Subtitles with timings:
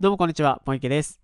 [0.00, 1.20] どうもこんにちは、ポイケです。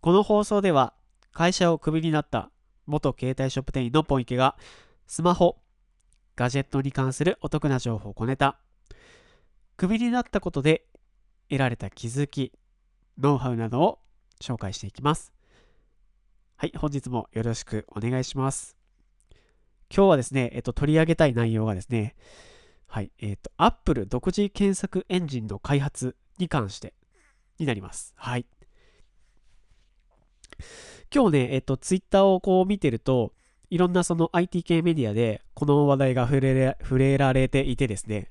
[0.00, 0.94] この放送では、
[1.32, 2.52] 会社をクビになった
[2.86, 4.56] 元携帯ショップ店員のポイケが、
[5.08, 5.58] スマホ、
[6.36, 8.56] ガジェットに関するお得な情報を小ネタ、
[9.76, 10.86] クビになったことで
[11.50, 12.52] 得られた気づき、
[13.18, 13.98] ノウハウなどを
[14.40, 15.32] 紹介していきます。
[16.54, 18.76] はい、本日もよろしくお願いします。
[19.92, 22.14] 今日はですね、えっと、取り上げたい内容がですね、
[22.86, 26.94] はい、えっと、Apple 独自検索エンジンの開発に関して
[27.58, 28.14] になります。
[28.16, 28.46] はい。
[31.14, 33.32] 今日ね、えっと、ツイッターをこう見てると、
[33.70, 38.30] いろんなその IT 系メディアでこの話題が触れ触れられていてですね、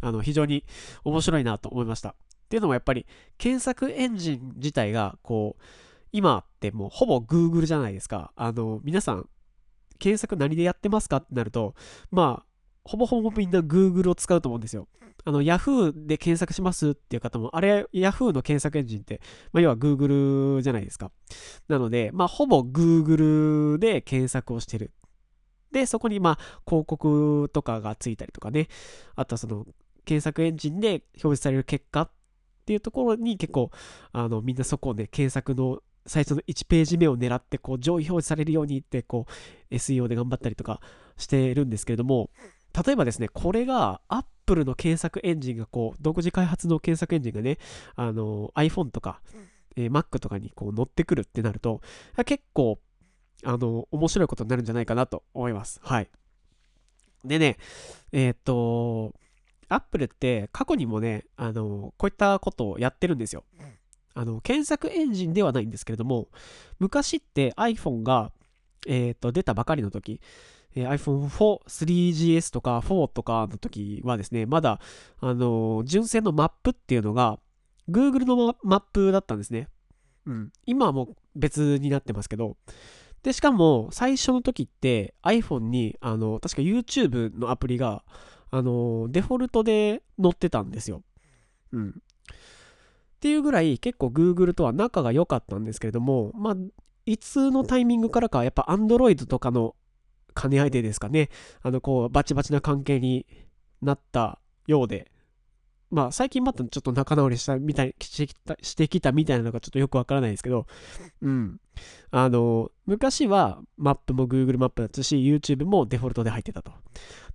[0.00, 0.64] あの非常に
[1.04, 2.10] 面白いなと思いました。
[2.10, 2.14] っ
[2.48, 5.62] ていうのもやっぱり検索エンジン自体がこう
[6.12, 8.32] 今ってもうほぼ Google じゃないですか。
[8.36, 9.28] あの皆さん
[9.98, 11.74] 検索何でやってますかってなると
[12.10, 12.47] まあ
[12.84, 14.88] ほぼほぼみんな Google を使うと思うんですよ。
[15.24, 19.20] あの Yahoo で検索しますっていう方もあれ Yahoo の検索エンジンって、
[19.52, 21.10] まあ、要は Google じゃないですか。
[21.68, 24.92] なのでまあほぼ Google で検索をしてる。
[25.72, 28.68] でそこにまあ広告とかがついたりとかね
[29.16, 29.66] あとはその
[30.04, 32.10] 検索エンジンで表示される結果っ
[32.64, 33.70] ていうところに結構
[34.12, 39.26] あのみんなそこをね検索の最初の1ページ目を狙ってこう上位表示されるようにってこ
[39.70, 40.80] う SEO で頑張ったりとか
[41.18, 42.30] してるんですけれども
[42.84, 47.58] 例えばですねこれが Apple の検索エンジンがこう独自開発の検索エンジンがね
[47.96, 49.20] あの iPhone とか、
[49.76, 51.80] えー Mac とかにこう乗ってくるってなると
[52.24, 52.78] 結構
[53.44, 55.80] あの面白いことになるんじゃないかなと思います。
[55.82, 56.08] はい。
[57.24, 57.56] でね
[58.12, 59.14] えーっと
[59.68, 63.44] アップルって過去にもね、あの、こういったことをやってるんですよ。
[64.14, 66.28] あの、検索エンジンではないんですけれども、
[66.78, 68.32] 昔って iPhone が、
[68.86, 70.20] えー、と出たばかりの時、
[70.74, 74.80] えー iPhone4、3GS とか4とかの時はですね、まだ、
[75.20, 77.38] あの、純正のマップっていうのが、
[77.88, 79.68] Google のママップだったんですね。
[80.26, 80.52] うん。
[80.66, 82.56] 今はもう別になってますけど、
[83.22, 88.04] で、しかも、最初の時って iPhone に、あの、確か YouTube のアプリが、
[88.50, 91.02] あのデフォルトで載ってたんですよ。
[91.72, 91.88] うん。
[91.90, 91.92] っ
[93.20, 96.56] ていうぐらい結構 Google とは仲が良かったんですけれども、まあ、
[97.04, 99.74] いつのタイミングからかやっぱ Android とかの
[100.40, 101.30] 兼ね合いでですかね、
[101.62, 103.26] あのこうバチバチな関係に
[103.82, 105.10] なったようで、
[105.90, 110.66] まあ最近またちょっと仲直りしたみたいしてきたしてきたみたいなのがちょっとよくわからないですけど、
[111.22, 111.60] うん。
[112.10, 116.72] あの、昔はマップも Google マップだったし、YouTube もデフォルトで入ってたと。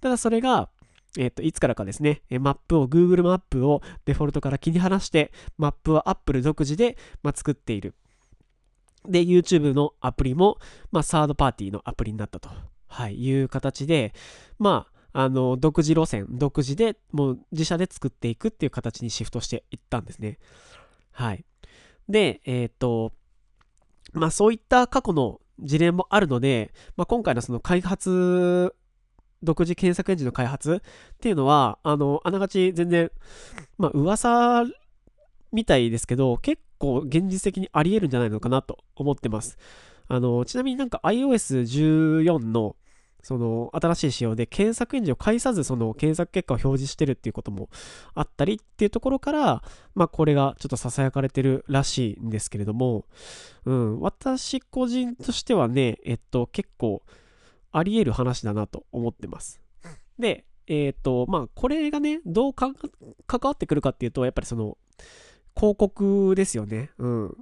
[0.02, 0.70] ただそれが、
[1.18, 7.96] えっと、いつからかですね、マップを、Google マップをデフォルトから切り離して、マップは Apple 独自で、まあ、作っている。
[9.06, 10.58] で、YouTube のアプリも、
[10.92, 12.50] まあ、サードパーティーのアプリになったと、
[12.94, 14.14] はい、いう形で、
[14.60, 20.38] まあ、あの、独自路線、独自で、もう自社で作っていくっていう形にシフトしていったんですね。
[21.12, 21.44] はい。
[22.08, 23.12] で、えっと、
[24.14, 28.76] まあ、そういった過去の事例もあるので、まあ、今回のその開発
[29.42, 30.82] 独自検索エンジンの開発
[31.16, 33.12] っていうのは、あの、あながち全然、
[33.80, 34.66] まあ、噂
[35.52, 39.58] みたいですけど、結構現実的にあり得るんじゃないのかなと思ってます。
[40.08, 42.76] あの、ちなみになんか iOS14 の、
[43.24, 47.70] その新しい仕様で検索エンジンを介さずその検索結果を表示してるっていうことも
[48.14, 49.64] あったりっていうところから、
[49.96, 53.06] まあこれがちょっと囁かれてるらしいんですけれども、
[53.66, 57.02] うん、私個人としてはね、えっと結構
[57.72, 59.60] あり得る話だなと思ってます。
[60.20, 62.76] で、えっ、と、まあ、これがね、どう関
[63.42, 64.78] わってくるかっていうと、やっぱりその、
[65.56, 66.92] 広告ですよね。
[66.98, 67.38] うん。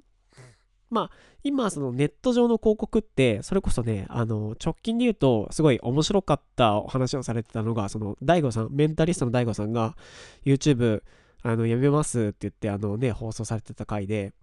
[0.92, 1.12] まあ、
[1.44, 9.96] 今、そのネット上の広告って、それこそね、あの、直近で言うと、すごい面白かったお話をされてたのが、その、大悟さん、メンタリストの大悟さんが、
[10.46, 11.02] YouTube、
[11.44, 14.34] あの、やめますって言って、あのね、放送されてた回で、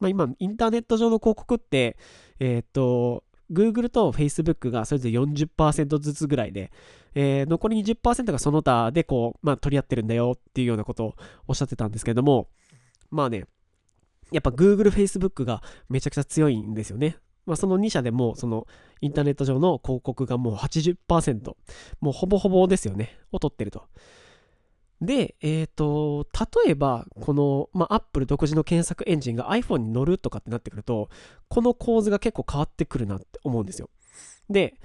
[0.00, 1.96] まあ、今、インターネット上の広告って、
[2.40, 3.22] えっ、と、
[3.52, 6.72] Google と Facebook がそれぞれ40%ずつぐらいで、
[7.14, 11.14] えー残り20%がその他でこう、まあ、取り合ってるんだよっていうようなことを
[11.46, 12.48] おっしゃってたんですけども、
[13.10, 13.44] まあね、
[14.34, 17.18] やっぱ Google、Facebook がめちゃくちゃ強いんですよね。
[17.46, 18.66] まあ、その2社でも、その
[19.00, 21.54] インターネット上の広告がもう80%、
[22.00, 23.84] もうほぼほぼですよね、を取ってると。
[25.00, 26.26] で、えっ、と、
[26.64, 31.10] 例えば、この、まあ、Apple 独自の検索エンジンが iPhone に乗るとかってなってくると、
[31.48, 33.88] この構図が結構変わってくるなって思うんですよ。
[34.50, 34.80] で、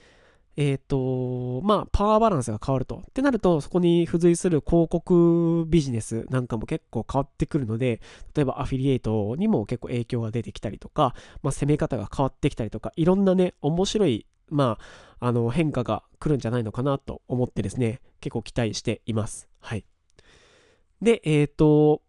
[0.57, 3.03] えっ、と、まあ、パワーバランスが変わると。
[3.09, 8.01] ってなると、そこに付随する広告ビジネスなんかも結構変わってくるので、
[8.35, 14.77] 例えばアフィリエイトにも結構影響が出てきたりとか、まあ、攻め方が変わってきたりとか、いろんなね、面白い、ま
[15.19, 19.47] あ、あの、変化が来るんじゃないのかなと思ってですね、結構期待しています。
[19.61, 19.85] はい。
[21.01, 22.01] で、えっ、と、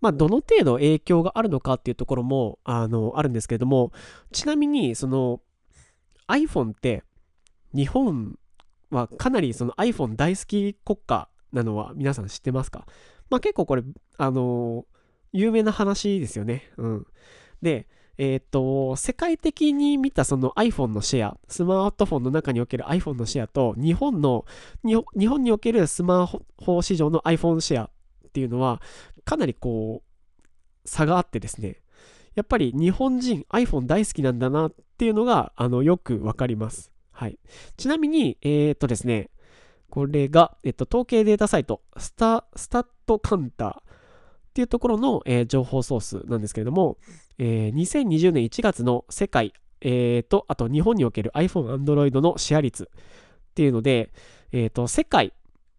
[0.00, 3.92] まあ、どの程度影響があるのかっていうところも、あの、あるんですけれども、
[4.32, 5.40] ちなみに、その、
[6.28, 7.04] iPhone って、
[7.74, 8.38] 日本
[8.90, 12.86] はかなりその iPhone 大好き国家なのは皆さん知ってますか？
[13.30, 13.82] まあ結構これ、
[14.18, 14.86] あの
[15.32, 16.70] 有名な話ですよね。
[16.76, 17.06] うん。
[17.60, 24.44] で、えっ、と、世界的に見たその iPhone のシェア、スマートフォンの中における iPhone のシェアと、日本の、
[24.84, 28.80] 日本におけるスマホ市場の iPhone シェアっていうのは、
[29.24, 31.80] かなりこう、差があってですね、
[32.36, 36.92] やっぱり日本人 iPhone 大好きなんだなっていうのが、あの、よくわかります。
[37.14, 37.38] はい。
[37.76, 39.30] ちなみに、えっ、とですね、
[39.88, 43.82] これが、えっと、統計データサイト、スタ、スタットカンターっ
[44.52, 46.98] ていうところの、えー、情報ソースなんですけれども、
[47.38, 52.86] えー、2020年1月の世界、えー、と、あと日本における iPhone、Android のシェア率っ
[53.54, 54.12] ていうので、
[54.50, 55.32] え、ー、と、世界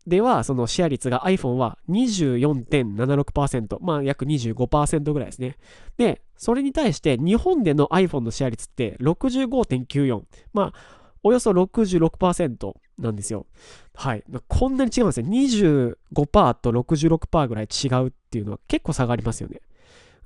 [0.07, 5.57] ではそのシェア率が iPhone は24.76%、まあ約25%ぐらいですね。
[5.97, 10.21] で、それに対して日本での iPhone のシェア率って65.94。
[10.53, 13.47] まあ、およそ66%なんですよ。
[13.95, 14.23] はい。
[14.47, 15.25] こんなに違うんですよ。
[15.25, 19.59] 25%と66%ぐらい違うっていうのは結構差がありますよね。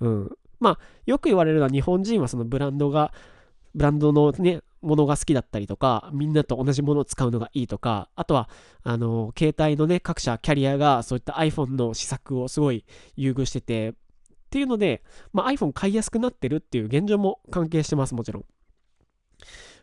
[0.02, 0.38] うん。
[0.60, 3.14] まあ、よく言われるのは日本人はそのブランドが、
[3.74, 8.50] ブランドのね、ものが好きだったりとか、みんなと同じものを使うのがいいとか、あとは、
[8.84, 12.84] あの、携帯のね、各社、キャリアがそういった iPhone の施策をすごい
[13.16, 13.94] 優遇してて、っ
[14.50, 15.02] ていうので、
[15.32, 18.46] まあ、iPhone 買いやすくなってるっていう現状も関係してます、もちろん。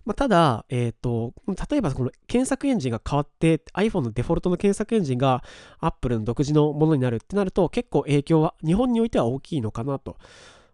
[0.07, 1.35] まあ、ただ、えっ、ー、と、
[1.69, 5.43] 例えばこの検索エンジンが変わって iPhone のデフォルトの検索エンジンが
[5.81, 10.17] Apple の独自のものになるってなると結構影響は日本においては大きいのかなと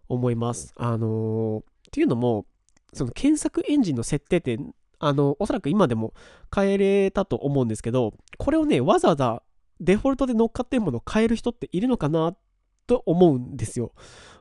[0.07, 0.71] 思います。
[0.77, 2.45] あのー、っていうのも、
[2.93, 4.59] その検索エンジンの設定って、
[4.99, 6.13] あの、おそらく今でも
[6.55, 9.41] 変えれたと思うんですけど、これをね、わざわざ
[9.79, 12.35] デフォルトで乗っかってるものを変える人っているのかな
[12.85, 13.93] と思うんですよ。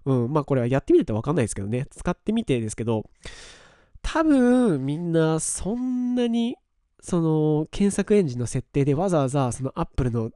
[0.05, 3.09] うん、まあこれはやってみないとわかんないですけどね、使ってみてですけど、
[4.03, 6.57] 多分みんなそんなに
[7.01, 10.31] その検索エンジンの設定でわざわざその Apple の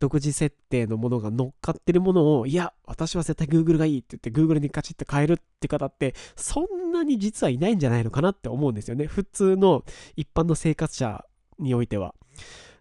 [0.00, 9.06] 独自設定のものが乗っかってるものを、いや、私は絶対 Google がいいって言って Google にカチッと変えるって方って、そんなに実はいないんじゃないのかなって思うんですよね。
[9.06, 9.84] 普通の
[10.16, 11.24] 一般の生活者
[11.58, 12.14] においては。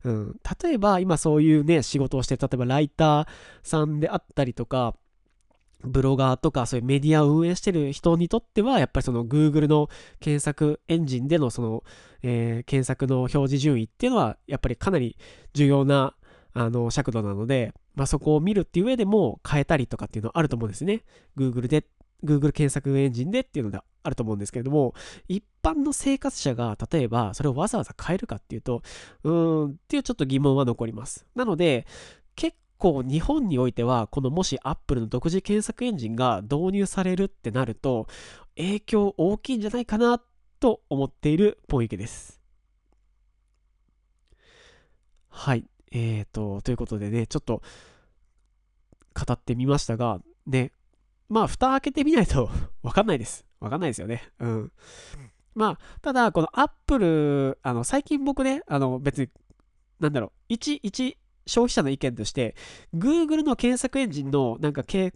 [0.04, 3.28] うん、例えば今そういうね、仕事をして、例えばライター
[3.63, 4.95] さんであったりとか、
[5.83, 9.89] ブロガーとかそういうメディアを運営してる人にとっては、やっぱりその Google の
[10.19, 11.83] 検索エンジンでのその、
[12.24, 15.18] えー、検索の表示順位っていうのは、やっぱりかなり
[15.53, 16.15] 重要な
[16.53, 21.03] あの尺度なので、まあ、そこを見るっていう上でも変えたりとかっていうのはあると思うんですね。
[21.38, 21.85] Google で、
[22.24, 24.95] Google 検索エンジンでっていうのがあると思うんですけれども、
[25.27, 28.81] 一般の生活者が例えばそれをわざわざ変えるかっていうと、
[29.24, 31.27] うーんっていうちょっと疑問は残ります。
[31.35, 31.85] なので、
[32.77, 38.07] 構日本においては、このもし Apple の独自検索エンジンが導入されるってなると、
[38.56, 40.21] 影響大きいんじゃないかな
[40.59, 42.41] と思っているポイントです。
[45.29, 45.65] はい。
[45.91, 47.62] えーと、ということでね、ちょっと
[49.13, 50.71] 語ってみましたが、ね、
[51.29, 52.50] まあ、蓋開けてみないと
[52.83, 53.45] わかんないです。
[53.59, 54.31] わかんないですよね。
[54.39, 54.71] うん。
[55.56, 59.29] まあ、ただ、この Apple、あの、最近僕ね、あの、別に、
[60.00, 62.55] なんだろう、一、一、消費者の意見として、
[62.94, 65.13] Google の検索エンジンのなんか検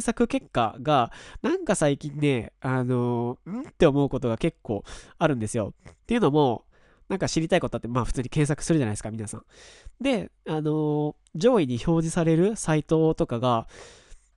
[0.00, 4.82] 索結果が、なんか最近ね、あのー、んって思うことが結構
[5.18, 5.74] あるんですよ。
[5.88, 6.64] っていうのも、
[7.08, 9.44] なんか知りたいことあって、まあ普通に検索するじゃないですか、皆さん。
[10.00, 13.68] で、あの、上位に表示されるサイトとかが、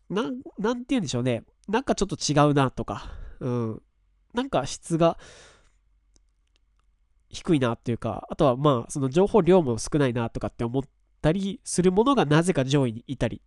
[0.09, 1.43] なん、なんて言うんでしょうね。
[1.67, 3.81] なんかちょっと違うなとか、うん。
[4.33, 5.17] なんか質が
[7.29, 10.83] 低いなっていうか、あとはまあ、その情報量も少ないなとかって思っ
[11.21, 13.41] たりするものがなぜか上位にいたり。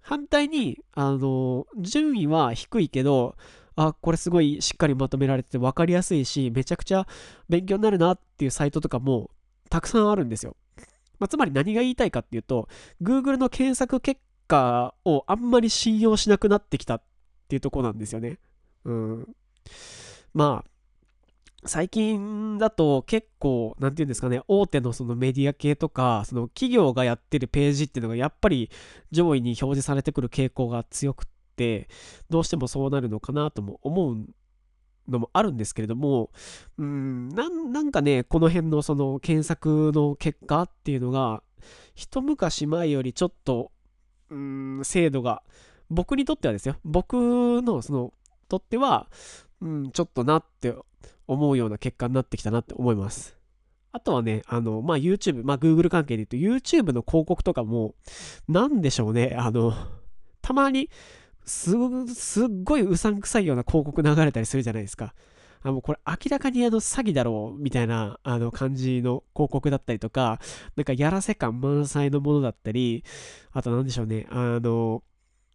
[0.00, 3.36] 反対に、あの、順位は低いけど、
[3.76, 7.06] あ、これすごいしっかりまとめられてて分かりやすいし、めちゃくちゃ
[7.48, 9.30] 勉強になるなっていうサイトとかも
[9.70, 10.56] たくさんあるんですよ。
[11.18, 12.68] まあ、つまり何が言いたいかっていうと、
[13.02, 17.02] Google の検索結果をあんまり信用しなくなってきたっ
[17.48, 18.38] ていうとこなんですよね。
[18.84, 19.36] うん。
[20.34, 20.70] まあ、
[21.66, 28.70] 最近だと結構、なんていうんですかね、大手のそのメディア系とか、その企業がやってるページっていうのがやっぱり
[29.10, 31.88] 上位に表示されてくる傾向が強くって、
[32.28, 34.26] どうしてもそうなるのかなとも思う
[35.08, 36.30] のもあるんですけれども、
[36.78, 41.42] うん、なんかね、この辺のその検索の結果っていうのが、
[41.94, 43.72] 一昔前よりちょっと、
[44.30, 45.42] うん、精度が、
[45.90, 48.12] 僕にとってはですよ、僕のその、
[48.48, 49.08] とっては、
[49.60, 50.74] うん、ちょっとなって
[51.26, 53.36] 思うような結果になってきたなって思います。
[53.92, 57.94] あとはね、あの、まあ、YouTube、まあ、Google 関係で言うと、YouTube の広告とかも、
[58.48, 59.72] なんでしょうね、あの、
[60.42, 60.90] たまに
[61.44, 61.72] す
[62.14, 65.14] すっごいうさんくさいような広告流れたりするじゃないですか。
[65.62, 70.38] あもうこれ明らかにあの詐欺だろうみたいなあの感じの広告だったりとか、
[70.76, 73.04] なんかやらせ感満載のものだったり、
[73.52, 75.02] あと何でしょうね、あの、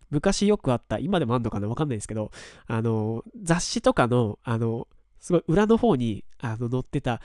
[0.09, 2.31] 昔よくあった、今でもあんのかなわかんないですけど、
[2.65, 4.87] あの、雑誌とかの、あの、
[5.19, 7.21] すごい裏の方にあの載ってた、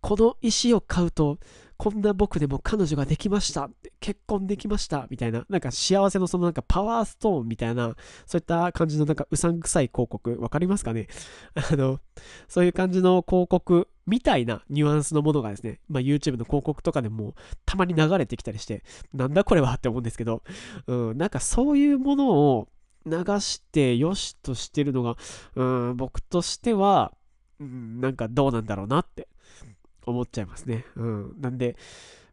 [0.00, 1.38] この石を買うと、
[1.76, 3.70] こんな僕でも彼女ができました。
[4.00, 5.06] 結婚できました。
[5.10, 7.94] みたいな、なんか幸せのそのなんかパワーストーンみたいな、
[8.26, 11.06] そういった感じのなんかうさんくさい広告、わかりますかね？
[11.54, 12.00] あの、
[12.48, 20.42] そういう感じの広告みたいなニュアンスのものがですね、まあ、YouTube の広告とかでもたまに流れてきたりして、なんだこれはって思うんですけど、
[20.88, 22.68] うん、なんかそういうものを
[23.06, 25.16] 流してよしとしてるのが、
[25.54, 27.12] うん、僕としては、
[27.60, 29.28] うん、なんかどうなんだろうなって
[30.06, 30.84] 思っちゃいますね。
[30.96, 31.40] うん。
[31.40, 31.76] なんで、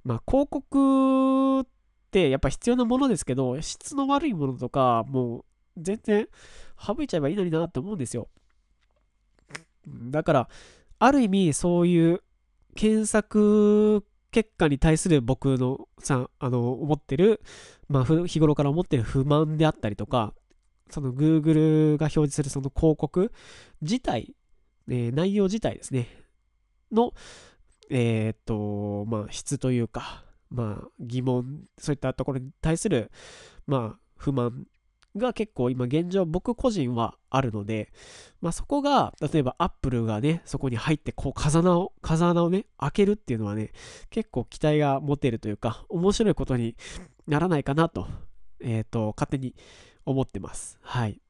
[0.03, 1.65] まあ、広告っ
[2.11, 5.45] てやっぱ必要なものですけど、質の悪いものとか、もう
[5.77, 6.27] 全然
[6.79, 8.29] 省いちゃえばいいのになって思うんですよ。
[9.87, 10.49] だから、
[10.99, 12.21] ある意味そういう
[12.75, 17.41] 検索結果に対する僕のさ、あの、思ってる、
[17.87, 20.33] まあ、日頃から思ってる不満であったりとか、
[20.89, 23.31] その Google が表示するその広告
[23.81, 24.35] 自体、
[24.89, 26.07] えー、内容自体ですね、
[26.91, 27.13] の、
[27.89, 33.11] えっ、と、まあ、質というか、まあ、疑問、そういったところに対する、
[33.67, 34.65] まあ、不満
[35.17, 37.91] が結構今現状僕個人はあるので、
[38.41, 43.71] まあそこが、例えばアップルがね、そこに入ってこう風穴を、風穴をね、開けるっていうのはね、
[44.09, 46.75] 結構期待が持てるというか、面白いことに
[47.27, 48.07] ならないかなと、
[48.59, 49.55] えっ、と、勝手に
[50.05, 50.77] 思ってます。
[50.81, 51.21] はい。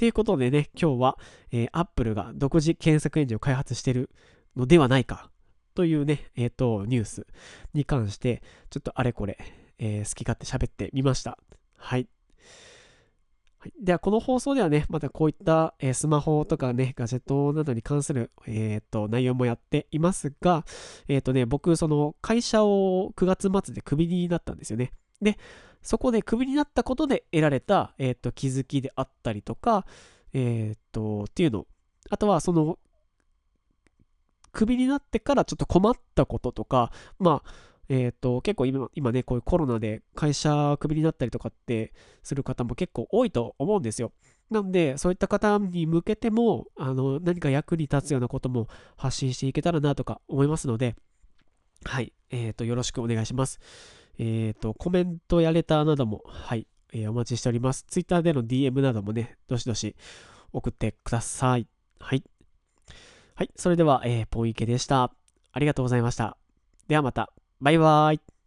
[0.00, 1.18] ということでね、今日は、
[1.52, 4.08] えー、アップルが独自検索エンジンを開発している
[4.56, 5.30] のではないか
[5.74, 7.26] というね、えっ、ー、と、ニュース
[7.74, 9.36] に関して、ちょっとあれこれ、
[9.78, 11.36] えー、好き勝手喋ってみました。
[11.76, 12.08] はい。
[13.58, 20.64] はい、では、この放送ではね、またこういった、えー、スマホとかね、ガジェットなどに関する、えー、と内容もやっていますが、
[21.08, 24.94] えっ、ー、とね、僕、その会社を9月末でクビになったんですよね。
[25.22, 25.38] で、
[25.82, 29.86] そこでクビになったことで得られた、えっ、と気づきであったりとか、
[30.32, 31.66] えっ、と、っていうの、
[32.10, 32.78] あとはその
[34.52, 37.50] クビになってからちょっと困ったこととか、まあ、
[37.88, 44.12] えっ、ー、と、結構今今ね、こういうコロナで会社クビになったりとかってする方も結構多いと思うんですよ。
[44.50, 50.96] なんで、そういった方に向けても、あの、何か役に立つようなことも発信していけたらなとか思いますので、
[51.84, 53.58] はい、えっ、ー、と、よろしくお願いします。
[54.22, 57.86] えっ、ー、と、コメントやレターなども、はい、えー、お待ちしております。
[57.88, 59.96] Twitter での DM などもね、どしどし
[60.52, 61.66] 送ってください。
[61.98, 62.22] はい。
[63.34, 63.50] はい。
[63.56, 65.10] それでは、えー、ポンイケでした。
[65.52, 66.36] ありがとうございました。
[66.86, 67.32] ではまた。
[67.62, 68.39] バイバーイ。